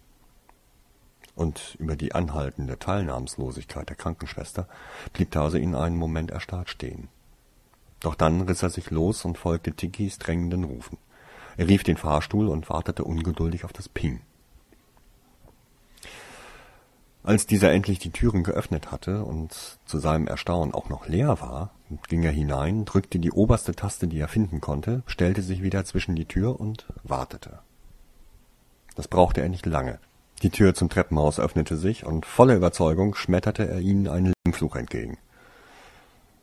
und 1.35 1.76
über 1.79 1.97
die 1.97 2.14
anhaltende 2.14 2.79
Teilnahmslosigkeit 2.79 3.88
der 3.88 3.97
Krankenschwester 3.97 4.69
blieb 5.12 5.31
Tase 5.31 5.59
ihn 5.59 5.75
einen 5.75 5.97
Moment 5.97 6.31
erstarrt 6.31 6.71
stehen. 6.71 7.09
Doch 8.00 8.14
dann 8.14 8.43
riss 8.43 8.62
er 8.62 8.71
sich 8.71 8.91
los 8.91 9.25
und 9.25 9.38
folgte 9.38 9.73
Tikis 9.73 10.19
drängenden 10.19 10.64
Rufen. 10.64 10.99
Er 11.57 11.69
rief 11.69 11.83
den 11.83 11.97
Fahrstuhl 11.97 12.49
und 12.49 12.69
wartete 12.69 13.05
ungeduldig 13.05 13.64
auf 13.64 13.73
das 13.73 13.88
Ping. 13.88 14.21
Als 17.25 17.47
dieser 17.47 17.73
endlich 17.73 17.99
die 17.99 18.11
Türen 18.11 18.45
geöffnet 18.45 18.93
hatte 18.93 19.25
und 19.25 19.78
zu 19.87 19.99
seinem 19.99 20.26
Erstaunen 20.26 20.75
auch 20.75 20.90
noch 20.90 21.09
leer 21.09 21.40
war, 21.40 21.71
ging 22.07 22.23
er 22.23 22.31
hinein, 22.31 22.85
drückte 22.85 23.19
die 23.19 23.33
oberste 23.33 23.75
Taste, 23.75 24.07
die 24.07 24.19
er 24.19 24.28
finden 24.28 24.61
konnte, 24.61 25.02
stellte 25.07 25.40
sich 25.40 25.62
wieder 25.62 25.87
zwischen 25.87 26.14
die 26.14 26.26
Tür 26.26 26.61
und 26.61 26.87
wartete. 27.02 27.61
Das 28.95 29.09
brauchte 29.09 29.40
er 29.40 29.49
nicht 29.49 29.64
lange. 29.64 30.00
Die 30.43 30.50
Tür 30.50 30.75
zum 30.75 30.90
Treppenhaus 30.90 31.40
öffnete 31.40 31.78
sich, 31.78 32.04
und 32.04 32.26
voller 32.26 32.57
Überzeugung 32.57 33.14
schmetterte 33.14 33.66
er 33.66 33.81
ihnen 33.81 34.07
einen 34.07 34.35
Fluch 34.52 34.76
entgegen. 34.76 35.16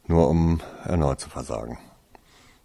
Nur 0.07 0.29
um 0.29 0.61
erneut 0.83 1.19
zu 1.19 1.29
versagen. 1.29 1.77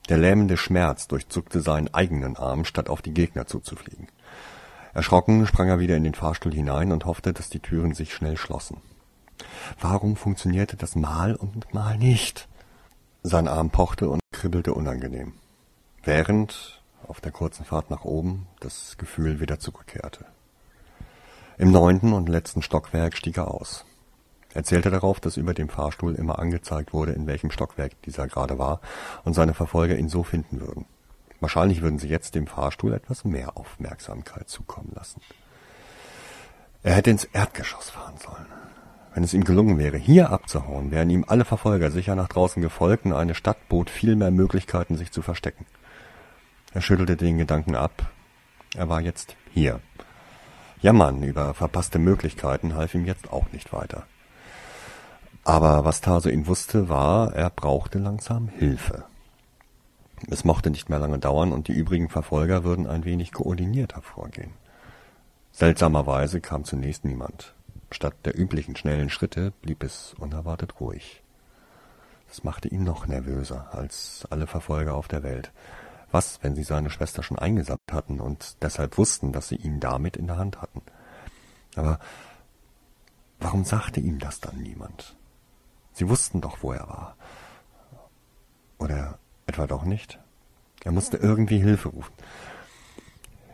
Der 0.09 0.17
lähmende 0.17 0.57
Schmerz 0.57 1.07
durchzuckte 1.07 1.61
seinen 1.61 1.93
eigenen 1.93 2.37
Arm, 2.37 2.65
statt 2.65 2.89
auf 2.89 3.03
die 3.03 3.13
Gegner 3.13 3.47
zuzufliegen. 3.47 4.09
Erschrocken 4.97 5.47
sprang 5.47 5.69
er 5.69 5.79
wieder 5.79 5.95
in 5.95 6.05
den 6.05 6.15
Fahrstuhl 6.15 6.55
hinein 6.55 6.91
und 6.91 7.05
hoffte, 7.05 7.35
dass 7.35 7.51
die 7.51 7.61
Türen 7.61 7.93
sich 7.93 8.15
schnell 8.15 8.39
schlossen. 8.39 8.79
Warum 9.79 10.17
funktionierte 10.17 10.79
das 10.79 10.97
mal 10.97 11.35
und 11.37 11.75
mal 11.75 11.99
nicht? 11.99 12.49
Sein 13.23 13.47
Arm 13.47 13.69
pochte 13.69 14.09
und 14.09 14.21
kribbelte 14.33 14.73
unangenehm, 14.73 15.35
während 16.03 16.83
auf 17.07 17.21
der 17.21 17.31
kurzen 17.31 17.67
Fahrt 17.67 17.91
nach 17.91 18.07
oben 18.07 18.47
das 18.61 18.97
Gefühl 18.97 19.39
wieder 19.39 19.59
zurückkehrte. 19.59 20.25
Im 21.59 21.73
neunten 21.73 22.15
und 22.15 22.31
letzten 22.31 22.63
Stockwerk 22.63 23.19
stieg 23.19 23.37
er 23.37 23.53
aus. 23.53 23.85
Er 24.55 24.65
zählte 24.65 24.91
darauf, 24.91 25.21
dass 25.21 25.37
über 25.37 25.53
dem 25.53 25.69
Fahrstuhl 25.69 26.15
immer 26.15 26.39
angezeigt 26.39 26.95
wurde, 26.95 27.13
in 27.13 27.27
welchem 27.27 27.51
Stockwerk 27.51 28.01
dieser 28.07 28.29
gerade 28.29 28.59
war, 28.59 28.81
und 29.27 29.35
seine 29.35 29.53
Verfolger 29.53 29.99
ihn 29.99 30.09
so 30.09 30.23
finden 30.23 30.59
würden. 30.59 30.87
Wahrscheinlich 31.41 31.83
würden 31.83 31.99
sie 31.99 32.09
jetzt 32.09 32.35
dem 32.35 32.47
Fahrstuhl 32.47 32.95
etwas 32.95 33.25
mehr 33.25 33.57
Aufmerksamkeit 33.57 34.49
zukommen 34.49 34.93
lassen. 34.95 35.21
Er 36.83 36.95
hätte 36.95 37.11
ins 37.11 37.25
Erdgeschoss 37.25 37.91
fahren 37.91 38.17
sollen. 38.19 38.47
Wenn 39.13 39.25
es 39.25 39.35
ihm 39.35 39.45
gelungen 39.45 39.79
wäre, 39.79 39.97
hier 39.97 40.31
abzuhauen, 40.31 40.91
wären 40.91 41.11
ihm 41.11 41.25
alle 41.27 41.45
Verfolger 41.45 41.91
sicher 41.91 42.15
nach 42.15 42.29
draußen 42.29 42.61
gefolgt 42.63 43.07
und 43.07 43.15
eine 43.15 43.35
Stadt 43.35 43.69
bot 43.69 43.89
viel 43.91 44.15
mehr 44.15 44.31
Möglichkeiten, 44.31 44.97
sich 44.97 45.11
zu 45.11 45.23
verstecken. 45.23 45.67
Er 46.75 46.83
schüttelte 46.83 47.17
den 47.17 47.39
Gedanken 47.39 47.75
ab. 47.75 48.11
Er 48.77 48.89
war 48.89 49.01
jetzt 49.01 49.37
hier. 49.53 49.81
Jammern 50.83 51.23
über 51.23 51.55
verpasste 51.55 51.99
Möglichkeiten 51.99 52.75
half 52.75 52.95
ihm 52.95 53.07
jetzt 53.07 53.33
auch 53.33 53.51
nicht 53.53 53.73
weiter. 53.73 54.05
Aber 55.45 55.85
was 55.85 56.01
Taso 56.01 56.29
ihn 56.29 56.47
wusste, 56.47 56.89
war, 56.89 57.33
er 57.33 57.51
brauchte 57.51 57.99
langsam 57.99 58.49
Hilfe. 58.49 59.05
Es 60.29 60.45
mochte 60.45 60.71
nicht 60.71 60.89
mehr 60.89 60.99
lange 60.99 61.19
dauern 61.19 61.53
und 61.53 61.69
die 61.69 61.73
übrigen 61.73 62.09
Verfolger 62.09 62.65
würden 62.65 62.87
ein 62.87 63.05
wenig 63.05 63.33
koordinierter 63.33 64.03
vorgehen. 64.03 64.53
Seltsamerweise 65.53 66.41
kam 66.41 66.65
zunächst 66.65 67.05
niemand. 67.05 67.55
Statt 67.91 68.15
der 68.25 68.39
üblichen 68.39 68.77
schnellen 68.77 69.11
Schritte 69.11 69.53
blieb 69.63 69.83
es 69.83 70.15
unerwartet 70.19 70.81
ruhig. 70.81 71.23
Das 72.29 72.45
machte 72.45 72.69
ihn 72.69 72.83
noch 72.83 73.07
nervöser 73.07 73.69
als 73.73 74.27
alle 74.31 74.47
Verfolger 74.47 74.95
auf 74.95 75.09
der 75.09 75.23
Welt. 75.23 75.53
Was, 76.11 76.43
wenn 76.43 76.55
sie 76.55 76.65
seine 76.65 76.91
Schwester 76.91 77.23
schon 77.23 77.39
eingesammelt 77.39 77.93
hatten 77.93 78.21
und 78.21 78.63
deshalb 78.63 78.99
wussten, 78.99 79.33
dass 79.33 79.49
sie 79.49 79.57
ihn 79.57 79.81
damit 79.81 80.17
in 80.17 80.27
der 80.27 80.39
Hand 80.39 80.61
hatten? 80.61 80.83
Aber 81.77 81.99
warum 83.39 83.65
sagte 83.65 84.01
ihm 84.01 84.19
das 84.19 84.41
dann 84.41 84.57
niemand? 84.59 85.17
Sie 85.93 86.09
wussten 86.09 86.41
doch, 86.41 86.63
wo 86.63 86.73
er 86.73 86.89
war. 86.89 87.17
Oder 88.79 89.19
Etwa 89.57 89.67
doch 89.67 89.85
nicht? 89.85 90.19
Er 90.85 90.93
musste 90.93 91.17
irgendwie 91.17 91.57
Hilfe 91.57 91.89
rufen. 91.89 92.13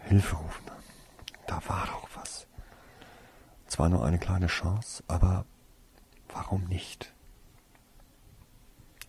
Hilfe 0.03 0.35
rufen. 0.35 0.65
Da 1.47 1.63
war 1.69 1.87
doch 1.87 2.09
was. 2.17 2.49
Zwar 3.69 3.89
nur 3.89 4.05
eine 4.05 4.19
kleine 4.19 4.49
Chance, 4.49 5.05
aber 5.07 5.45
warum 6.33 6.65
nicht? 6.65 7.13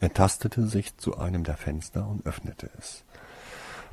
Er 0.02 0.14
tastete 0.14 0.68
sich 0.68 0.96
zu 0.98 1.18
einem 1.18 1.44
der 1.44 1.58
Fenster 1.58 2.08
und 2.08 2.28
öffnete 2.28 2.70
es. 2.78 3.04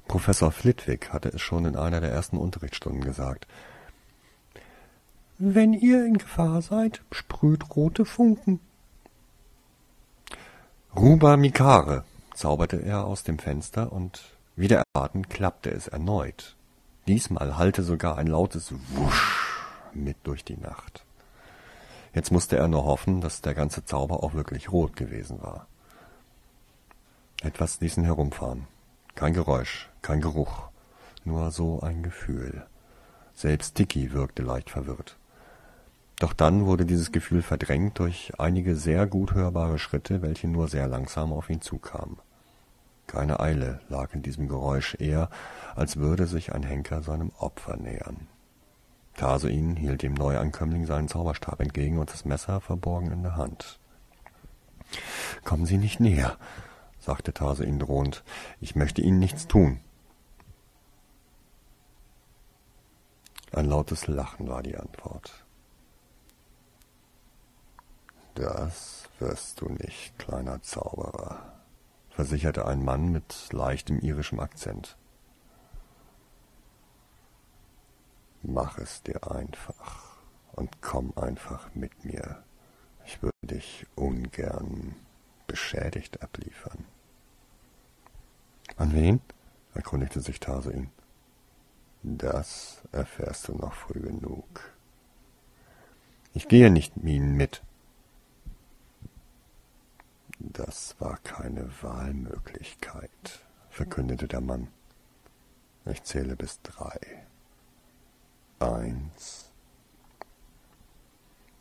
Professor 0.07 0.53
Flitwick 0.53 1.11
hatte 1.11 1.31
es 1.31 1.41
schon 1.41 1.65
in 1.65 1.77
einer 1.77 2.03
der 2.03 2.13
ersten 2.13 2.37
Unterrichtsstunden 2.37 3.03
gesagt. 3.03 3.47
Wenn 5.39 5.73
ihr 5.73 6.05
in 6.05 6.19
Gefahr 6.19 6.61
seid, 6.61 7.01
sprüht 7.13 7.75
rote 7.75 8.05
Funken. 8.05 8.61
Ruba 10.95 11.39
Mikare, 11.39 12.05
zauberte 12.41 12.83
er 12.83 13.05
aus 13.05 13.23
dem 13.23 13.39
Fenster, 13.39 13.93
und 13.93 14.23
wieder 14.57 14.83
erwarten 14.95 15.29
klappte 15.29 15.71
es 15.71 15.89
erneut. 15.89 16.57
Diesmal 17.07 17.59
hallte 17.59 17.83
sogar 17.83 18.17
ein 18.17 18.27
lautes 18.27 18.73
Wusch 18.95 19.61
mit 19.93 20.17
durch 20.25 20.43
die 20.43 20.57
Nacht. 20.57 21.05
Jetzt 22.15 22.33
musste 22.33 22.57
er 22.57 22.67
nur 22.67 22.85
hoffen, 22.85 23.21
dass 23.21 23.43
der 23.43 23.53
ganze 23.53 23.85
Zauber 23.85 24.23
auch 24.23 24.33
wirklich 24.33 24.73
rot 24.73 24.97
gewesen 24.97 25.43
war. 25.43 25.67
Etwas 27.43 27.81
ließ 27.81 27.99
ihn 27.99 28.05
herumfahren. 28.05 28.67
Kein 29.15 29.35
Geräusch, 29.35 29.91
kein 30.01 30.23
Geruch, 30.23 30.71
nur 31.25 31.51
so 31.51 31.81
ein 31.81 32.03
Gefühl. 32.03 32.67
Selbst 33.35 33.79
Dicky 33.79 34.13
wirkte 34.13 34.43
leicht 34.43 34.71
verwirrt. 34.71 35.19
Doch 36.19 36.33
dann 36.33 36.65
wurde 36.65 36.87
dieses 36.87 37.13
Gefühl 37.13 37.43
verdrängt 37.43 37.99
durch 37.99 38.33
einige 38.39 38.77
sehr 38.77 39.07
gut 39.07 39.35
hörbare 39.35 39.79
Schritte, 39.79 40.23
welche 40.23 40.49
nur 40.49 40.69
sehr 40.69 40.87
langsam 40.87 41.35
auf 41.35 41.51
ihn 41.51 41.61
zukamen. 41.61 42.19
Keine 43.11 43.41
Eile 43.41 43.81
lag 43.89 44.15
in 44.15 44.23
diesem 44.23 44.47
Geräusch, 44.47 44.95
eher 45.01 45.31
als 45.75 45.97
würde 45.97 46.29
sich 46.29 46.55
ein 46.55 46.63
Henker 46.63 47.03
seinem 47.03 47.33
Opfer 47.41 47.77
nähern. 47.77 48.29
Tarsuin 49.17 49.75
hielt 49.75 50.03
dem 50.03 50.15
Neuankömmling 50.15 50.87
seinen 50.87 51.09
Zauberstab 51.09 51.61
entgegen 51.61 51.99
und 51.99 52.13
das 52.13 52.25
Messer 52.25 52.61
verborgen 52.61 53.11
in 53.11 53.25
der 53.25 53.35
Hand. 53.35 53.81
Kommen 55.43 55.67
Sie 55.67 55.77
nicht 55.77 55.99
näher, 55.99 56.37
sagte 57.01 57.35
Tarsuin 57.35 57.81
drohend. 57.81 58.23
Ich 58.61 58.77
möchte 58.77 59.03
Ihnen 59.03 59.19
nichts 59.19 59.49
tun. 59.49 59.81
Ein 63.51 63.67
lautes 63.67 64.07
Lachen 64.07 64.47
war 64.47 64.63
die 64.63 64.77
Antwort. 64.77 65.33
Das 68.37 69.09
wirst 69.19 69.63
du 69.63 69.69
nicht, 69.69 70.17
kleiner 70.17 70.63
Zauberer 70.63 71.60
versicherte 72.21 72.67
ein 72.67 72.85
Mann 72.85 73.13
mit 73.13 73.51
leichtem 73.51 73.99
irischem 73.99 74.41
Akzent. 74.41 74.99
Mach 78.43 78.77
es 78.77 79.03
dir 79.03 79.33
einfach 79.33 80.19
und 80.53 80.83
komm 80.83 81.15
einfach 81.17 81.75
mit 81.75 82.05
mir. 82.05 82.45
Ich 83.07 83.23
würde 83.23 83.39
dich 83.43 83.87
ungern 83.95 84.97
beschädigt 85.47 86.23
abliefern. 86.23 86.85
An 88.77 88.93
wen? 88.93 89.23
erkundigte 89.73 90.21
sich 90.21 90.41
Tarsuin. 90.41 90.91
Das 92.03 92.83
erfährst 92.93 93.49
du 93.49 93.55
noch 93.55 93.73
früh 93.73 94.01
genug. 94.01 94.75
Ich 96.35 96.49
gehe 96.49 96.71
nicht 96.71 96.99
mit, 96.99 97.63
das 100.67 100.95
war 100.99 101.17
keine 101.25 101.71
Wahlmöglichkeit, 101.81 103.41
verkündete 103.71 104.29
der 104.29 104.43
Mann. 104.43 104.69
Ich 105.87 106.03
zähle 106.03 106.37
bis 106.37 106.61
drei. 106.63 106.99
Eins. 108.59 109.51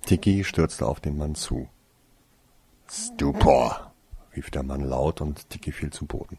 Tiki 0.06 0.44
stürzte 0.44 0.86
auf 0.86 1.00
den 1.00 1.18
Mann 1.18 1.36
zu. 1.36 1.70
Stupor, 2.90 3.94
rief 4.36 4.50
der 4.52 4.64
Mann 4.64 4.82
laut 4.82 5.22
und 5.22 5.50
Tiki 5.50 5.72
fiel 5.72 5.92
zu 5.92 6.06
Boden. 6.06 6.38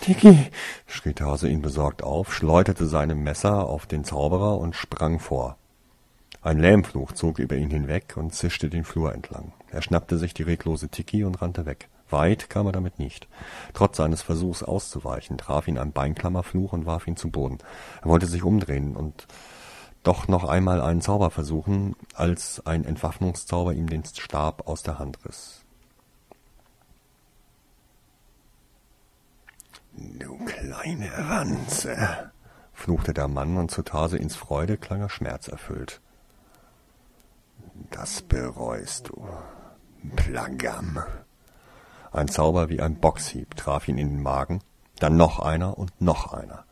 Tiki, 0.00 0.50
schrie 0.86 1.14
Hase 1.18 1.48
ihn 1.48 1.60
besorgt 1.60 2.04
auf, 2.04 2.32
schleuderte 2.32 2.86
seine 2.86 3.16
Messer 3.16 3.66
auf 3.66 3.86
den 3.86 4.04
Zauberer 4.04 4.58
und 4.58 4.76
sprang 4.76 5.18
vor. 5.18 5.58
Ein 6.42 6.58
Lähmfluch 6.58 7.12
zog 7.12 7.38
über 7.38 7.56
ihn 7.56 7.70
hinweg 7.70 8.16
und 8.16 8.34
zischte 8.34 8.70
den 8.70 8.84
Flur 8.84 9.12
entlang. 9.12 9.52
Er 9.70 9.82
schnappte 9.82 10.16
sich 10.16 10.32
die 10.32 10.42
reglose 10.42 10.88
Tiki 10.88 11.24
und 11.24 11.42
rannte 11.42 11.66
weg. 11.66 11.88
Weit 12.08 12.48
kam 12.48 12.66
er 12.66 12.72
damit 12.72 12.98
nicht. 12.98 13.28
Trotz 13.74 13.98
seines 13.98 14.22
Versuchs 14.22 14.62
auszuweichen, 14.62 15.36
traf 15.36 15.68
ihn 15.68 15.78
ein 15.78 15.92
Beinklammerfluch 15.92 16.72
und 16.72 16.86
warf 16.86 17.06
ihn 17.06 17.16
zu 17.16 17.30
Boden. 17.30 17.58
Er 18.02 18.08
wollte 18.08 18.26
sich 18.26 18.42
umdrehen 18.42 18.96
und 18.96 19.26
doch 20.02 20.28
noch 20.28 20.44
einmal 20.44 20.80
einen 20.80 21.02
Zauber 21.02 21.30
versuchen, 21.30 21.94
als 22.14 22.64
ein 22.64 22.86
Entwaffnungszauber 22.86 23.74
ihm 23.74 23.88
den 23.90 24.04
Stab 24.04 24.66
aus 24.66 24.82
der 24.82 24.98
Hand 24.98 25.18
riss. 25.26 25.62
Du 29.92 30.38
kleine 30.46 31.10
Wanze, 31.28 32.30
fluchte 32.72 33.12
der 33.12 33.28
Mann, 33.28 33.58
und 33.58 33.70
zu 33.70 33.82
Tarseins 33.82 34.36
Freude 34.36 34.78
klang 34.78 35.02
er 35.02 35.10
schmerzerfüllt. 35.10 36.00
Das 37.90 38.22
bereust 38.22 39.08
du, 39.08 39.26
Plagam. 40.16 41.02
Ein 42.12 42.28
Zauber 42.28 42.68
wie 42.68 42.80
ein 42.80 43.00
Boxhieb 43.00 43.56
traf 43.56 43.88
ihn 43.88 43.98
in 43.98 44.10
den 44.10 44.22
Magen, 44.22 44.62
dann 44.98 45.16
noch 45.16 45.40
einer 45.40 45.76
und 45.76 46.00
noch 46.00 46.32
einer. 46.32 46.64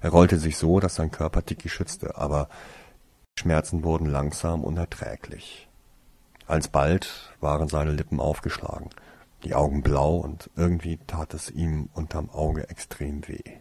Er 0.00 0.10
rollte 0.10 0.38
sich 0.38 0.56
so, 0.56 0.80
dass 0.80 0.96
sein 0.96 1.10
Körper 1.10 1.44
Tiki 1.44 1.68
schützte, 1.68 2.16
aber 2.16 2.48
die 3.36 3.42
Schmerzen 3.42 3.84
wurden 3.84 4.06
langsam 4.06 4.64
unerträglich. 4.64 5.68
Alsbald 6.46 7.34
waren 7.40 7.68
seine 7.68 7.92
Lippen 7.92 8.20
aufgeschlagen, 8.20 8.90
die 9.44 9.54
Augen 9.54 9.82
blau 9.82 10.16
und 10.16 10.50
irgendwie 10.56 10.98
tat 11.06 11.34
es 11.34 11.50
ihm 11.50 11.88
unterm 11.94 12.30
Auge 12.30 12.68
extrem 12.68 13.26
weh. 13.28 13.58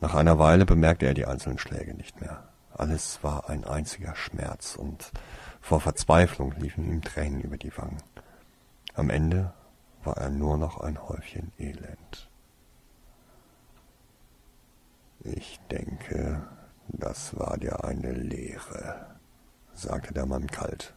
Nach 0.00 0.14
einer 0.14 0.38
Weile 0.38 0.66
bemerkte 0.66 1.06
er 1.06 1.14
die 1.14 1.26
einzelnen 1.26 1.58
Schläge 1.58 1.94
nicht 1.94 2.20
mehr. 2.20 2.48
Alles 2.72 3.20
war 3.22 3.48
ein 3.48 3.64
einziger 3.64 4.14
Schmerz 4.14 4.76
und 4.76 5.10
vor 5.66 5.80
Verzweiflung 5.80 6.52
liefen 6.60 6.84
ihm 6.88 7.02
Tränen 7.02 7.40
über 7.40 7.56
die 7.56 7.76
Wangen. 7.76 8.00
Am 8.94 9.10
Ende 9.10 9.52
war 10.04 10.16
er 10.16 10.30
nur 10.30 10.56
noch 10.58 10.78
ein 10.78 10.96
Häufchen 11.08 11.50
Elend. 11.58 12.30
Ich 15.24 15.58
denke, 15.68 16.46
das 16.86 17.36
war 17.36 17.58
dir 17.58 17.82
eine 17.82 18.12
Lehre, 18.12 19.16
sagte 19.74 20.14
der 20.14 20.26
Mann 20.26 20.46
kalt. 20.46 20.94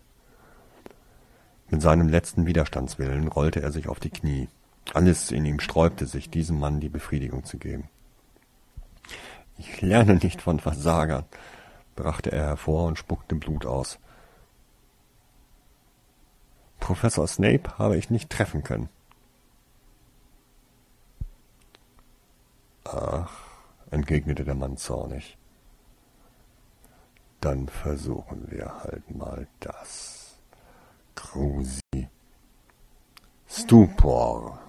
Mit 1.72 1.82
seinem 1.82 2.08
letzten 2.08 2.46
Widerstandswillen 2.46 3.28
rollte 3.28 3.64
er 3.64 3.72
sich 3.72 3.88
auf 3.88 4.00
die 4.00 4.12
Knie. 4.12 4.50
Alles 4.94 5.32
in 5.32 5.46
ihm 5.46 5.60
sträubte 5.60 6.06
sich, 6.06 6.30
diesem 6.30 6.60
Mann 6.60 6.80
die 6.80 6.90
Befriedigung 6.90 7.44
zu 7.44 7.58
geben. 7.58 7.90
Ich 9.58 9.82
lerne 9.82 10.14
nicht 10.14 10.44
von 10.44 10.60
Versagern, 10.60 11.26
brachte 11.96 12.32
er 12.32 12.46
hervor 12.46 12.86
und 12.86 13.00
spuckte 13.00 13.34
Blut 13.34 13.66
aus. 13.66 13.98
Professor 16.80 17.28
Snape 17.28 17.78
habe 17.78 17.98
ich 17.98 18.10
nicht 18.10 18.30
treffen 18.30 18.64
können. 18.64 18.90
Ach, 22.86 23.32
entgegnete 23.92 24.44
der 24.44 24.56
Mann 24.56 24.78
zornig. 24.78 25.38
Dann 27.42 27.68
versuchen 27.68 28.50
wir 28.50 28.84
halt 28.84 29.16
mal 29.16 29.48
das. 29.60 30.40
Krusi. 31.16 32.10
Stupor, 33.48 34.60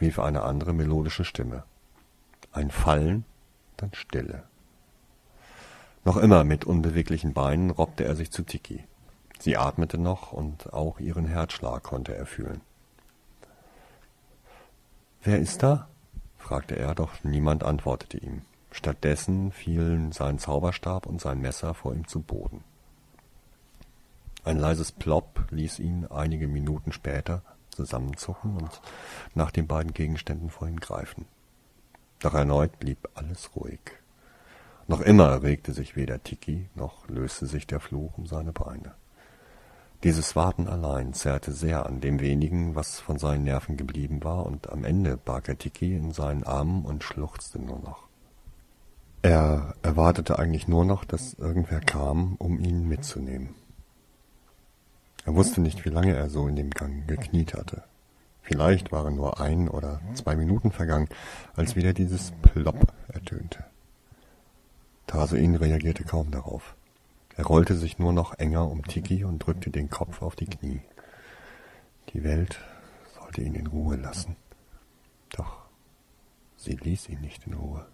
rief 0.00 0.18
eine 0.18 0.42
andere 0.42 0.72
melodische 0.72 1.24
Stimme. 1.24 1.64
Ein 2.52 2.70
Fallen, 2.70 3.24
dann 3.76 3.92
Stille. 3.94 4.44
Noch 6.04 6.16
immer 6.16 6.44
mit 6.44 6.64
unbeweglichen 6.64 7.32
Beinen 7.32 7.70
robbte 7.70 8.04
er 8.04 8.14
sich 8.14 8.30
zu 8.30 8.42
Tiki. 8.42 8.84
Sie 9.38 9.56
atmete 9.56 9.98
noch, 9.98 10.32
und 10.32 10.72
auch 10.72 11.00
ihren 11.00 11.26
Herzschlag 11.26 11.82
konnte 11.82 12.14
er 12.14 12.26
fühlen. 12.26 12.60
Wer 15.22 15.38
ist 15.38 15.62
da? 15.62 15.88
fragte 16.38 16.76
er, 16.76 16.94
doch 16.94 17.24
niemand 17.24 17.64
antwortete 17.64 18.18
ihm. 18.18 18.42
Stattdessen 18.70 19.52
fielen 19.52 20.12
sein 20.12 20.38
Zauberstab 20.38 21.06
und 21.06 21.20
sein 21.20 21.40
Messer 21.40 21.74
vor 21.74 21.94
ihm 21.94 22.06
zu 22.06 22.20
Boden. 22.20 22.62
Ein 24.44 24.58
leises 24.58 24.92
Plopp 24.92 25.46
ließ 25.50 25.78
ihn 25.78 26.06
einige 26.06 26.48
Minuten 26.48 26.92
später 26.92 27.42
zusammenzucken 27.70 28.56
und 28.56 28.82
nach 29.34 29.50
den 29.50 29.66
beiden 29.66 29.94
Gegenständen 29.94 30.50
vor 30.50 30.68
ihm 30.68 30.80
greifen. 30.80 31.24
Doch 32.20 32.34
erneut 32.34 32.78
blieb 32.78 33.08
alles 33.14 33.56
ruhig. 33.56 33.80
Noch 34.86 35.00
immer 35.00 35.42
regte 35.42 35.72
sich 35.72 35.96
weder 35.96 36.22
Tiki, 36.22 36.68
noch 36.74 37.08
löste 37.08 37.46
sich 37.46 37.66
der 37.66 37.80
Fluch 37.80 38.18
um 38.18 38.26
seine 38.26 38.52
Beine. 38.52 38.94
Dieses 40.04 40.36
Warten 40.36 40.68
allein 40.68 41.14
zerrte 41.14 41.52
sehr 41.52 41.86
an 41.86 42.02
dem 42.02 42.20
wenigen, 42.20 42.74
was 42.74 43.00
von 43.00 43.18
seinen 43.18 43.44
Nerven 43.44 43.78
geblieben 43.78 44.22
war, 44.22 44.44
und 44.44 44.70
am 44.70 44.84
Ende 44.84 45.16
barg 45.16 45.48
er 45.48 45.56
Tiki 45.56 45.96
in 45.96 46.12
seinen 46.12 46.44
Armen 46.44 46.84
und 46.84 47.02
schluchzte 47.02 47.58
nur 47.58 47.78
noch. 47.78 48.06
Er 49.22 49.74
erwartete 49.80 50.38
eigentlich 50.38 50.68
nur 50.68 50.84
noch, 50.84 51.06
dass 51.06 51.32
irgendwer 51.32 51.80
kam, 51.80 52.34
um 52.38 52.58
ihn 52.58 52.86
mitzunehmen. 52.86 53.54
Er 55.24 55.34
wusste 55.34 55.62
nicht, 55.62 55.86
wie 55.86 55.90
lange 55.90 56.14
er 56.14 56.28
so 56.28 56.46
in 56.48 56.56
dem 56.56 56.68
Gang 56.68 57.08
gekniet 57.08 57.54
hatte. 57.54 57.82
Vielleicht 58.42 58.92
waren 58.92 59.16
nur 59.16 59.40
ein 59.40 59.70
oder 59.70 60.02
zwei 60.12 60.36
Minuten 60.36 60.70
vergangen, 60.70 61.08
als 61.56 61.76
wieder 61.76 61.94
dieses 61.94 62.32
Plopp 62.42 62.92
ertönte. 63.08 63.64
Tarsuin 65.06 65.54
reagierte 65.54 66.04
kaum 66.04 66.30
darauf. 66.30 66.76
Er 67.36 67.44
rollte 67.44 67.74
sich 67.74 67.98
nur 67.98 68.12
noch 68.12 68.38
enger 68.38 68.70
um 68.70 68.84
Tiki 68.84 69.24
und 69.24 69.40
drückte 69.40 69.70
den 69.70 69.90
Kopf 69.90 70.22
auf 70.22 70.36
die 70.36 70.46
Knie. 70.46 70.82
Die 72.10 72.22
Welt 72.22 72.60
sollte 73.18 73.42
ihn 73.42 73.54
in 73.54 73.66
Ruhe 73.66 73.96
lassen. 73.96 74.36
Doch 75.30 75.64
sie 76.56 76.76
ließ 76.76 77.08
ihn 77.08 77.20
nicht 77.20 77.46
in 77.46 77.54
Ruhe. 77.54 77.86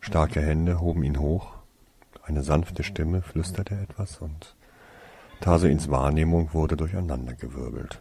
Starke 0.00 0.40
Hände 0.40 0.80
hoben 0.80 1.04
ihn 1.04 1.18
hoch, 1.18 1.54
eine 2.22 2.42
sanfte 2.42 2.82
Stimme 2.82 3.22
flüsterte 3.22 3.76
etwas 3.76 4.18
und 4.18 4.56
Tarsuins 5.40 5.90
Wahrnehmung 5.90 6.52
wurde 6.54 6.76
durcheinandergewirbelt. 6.76 8.00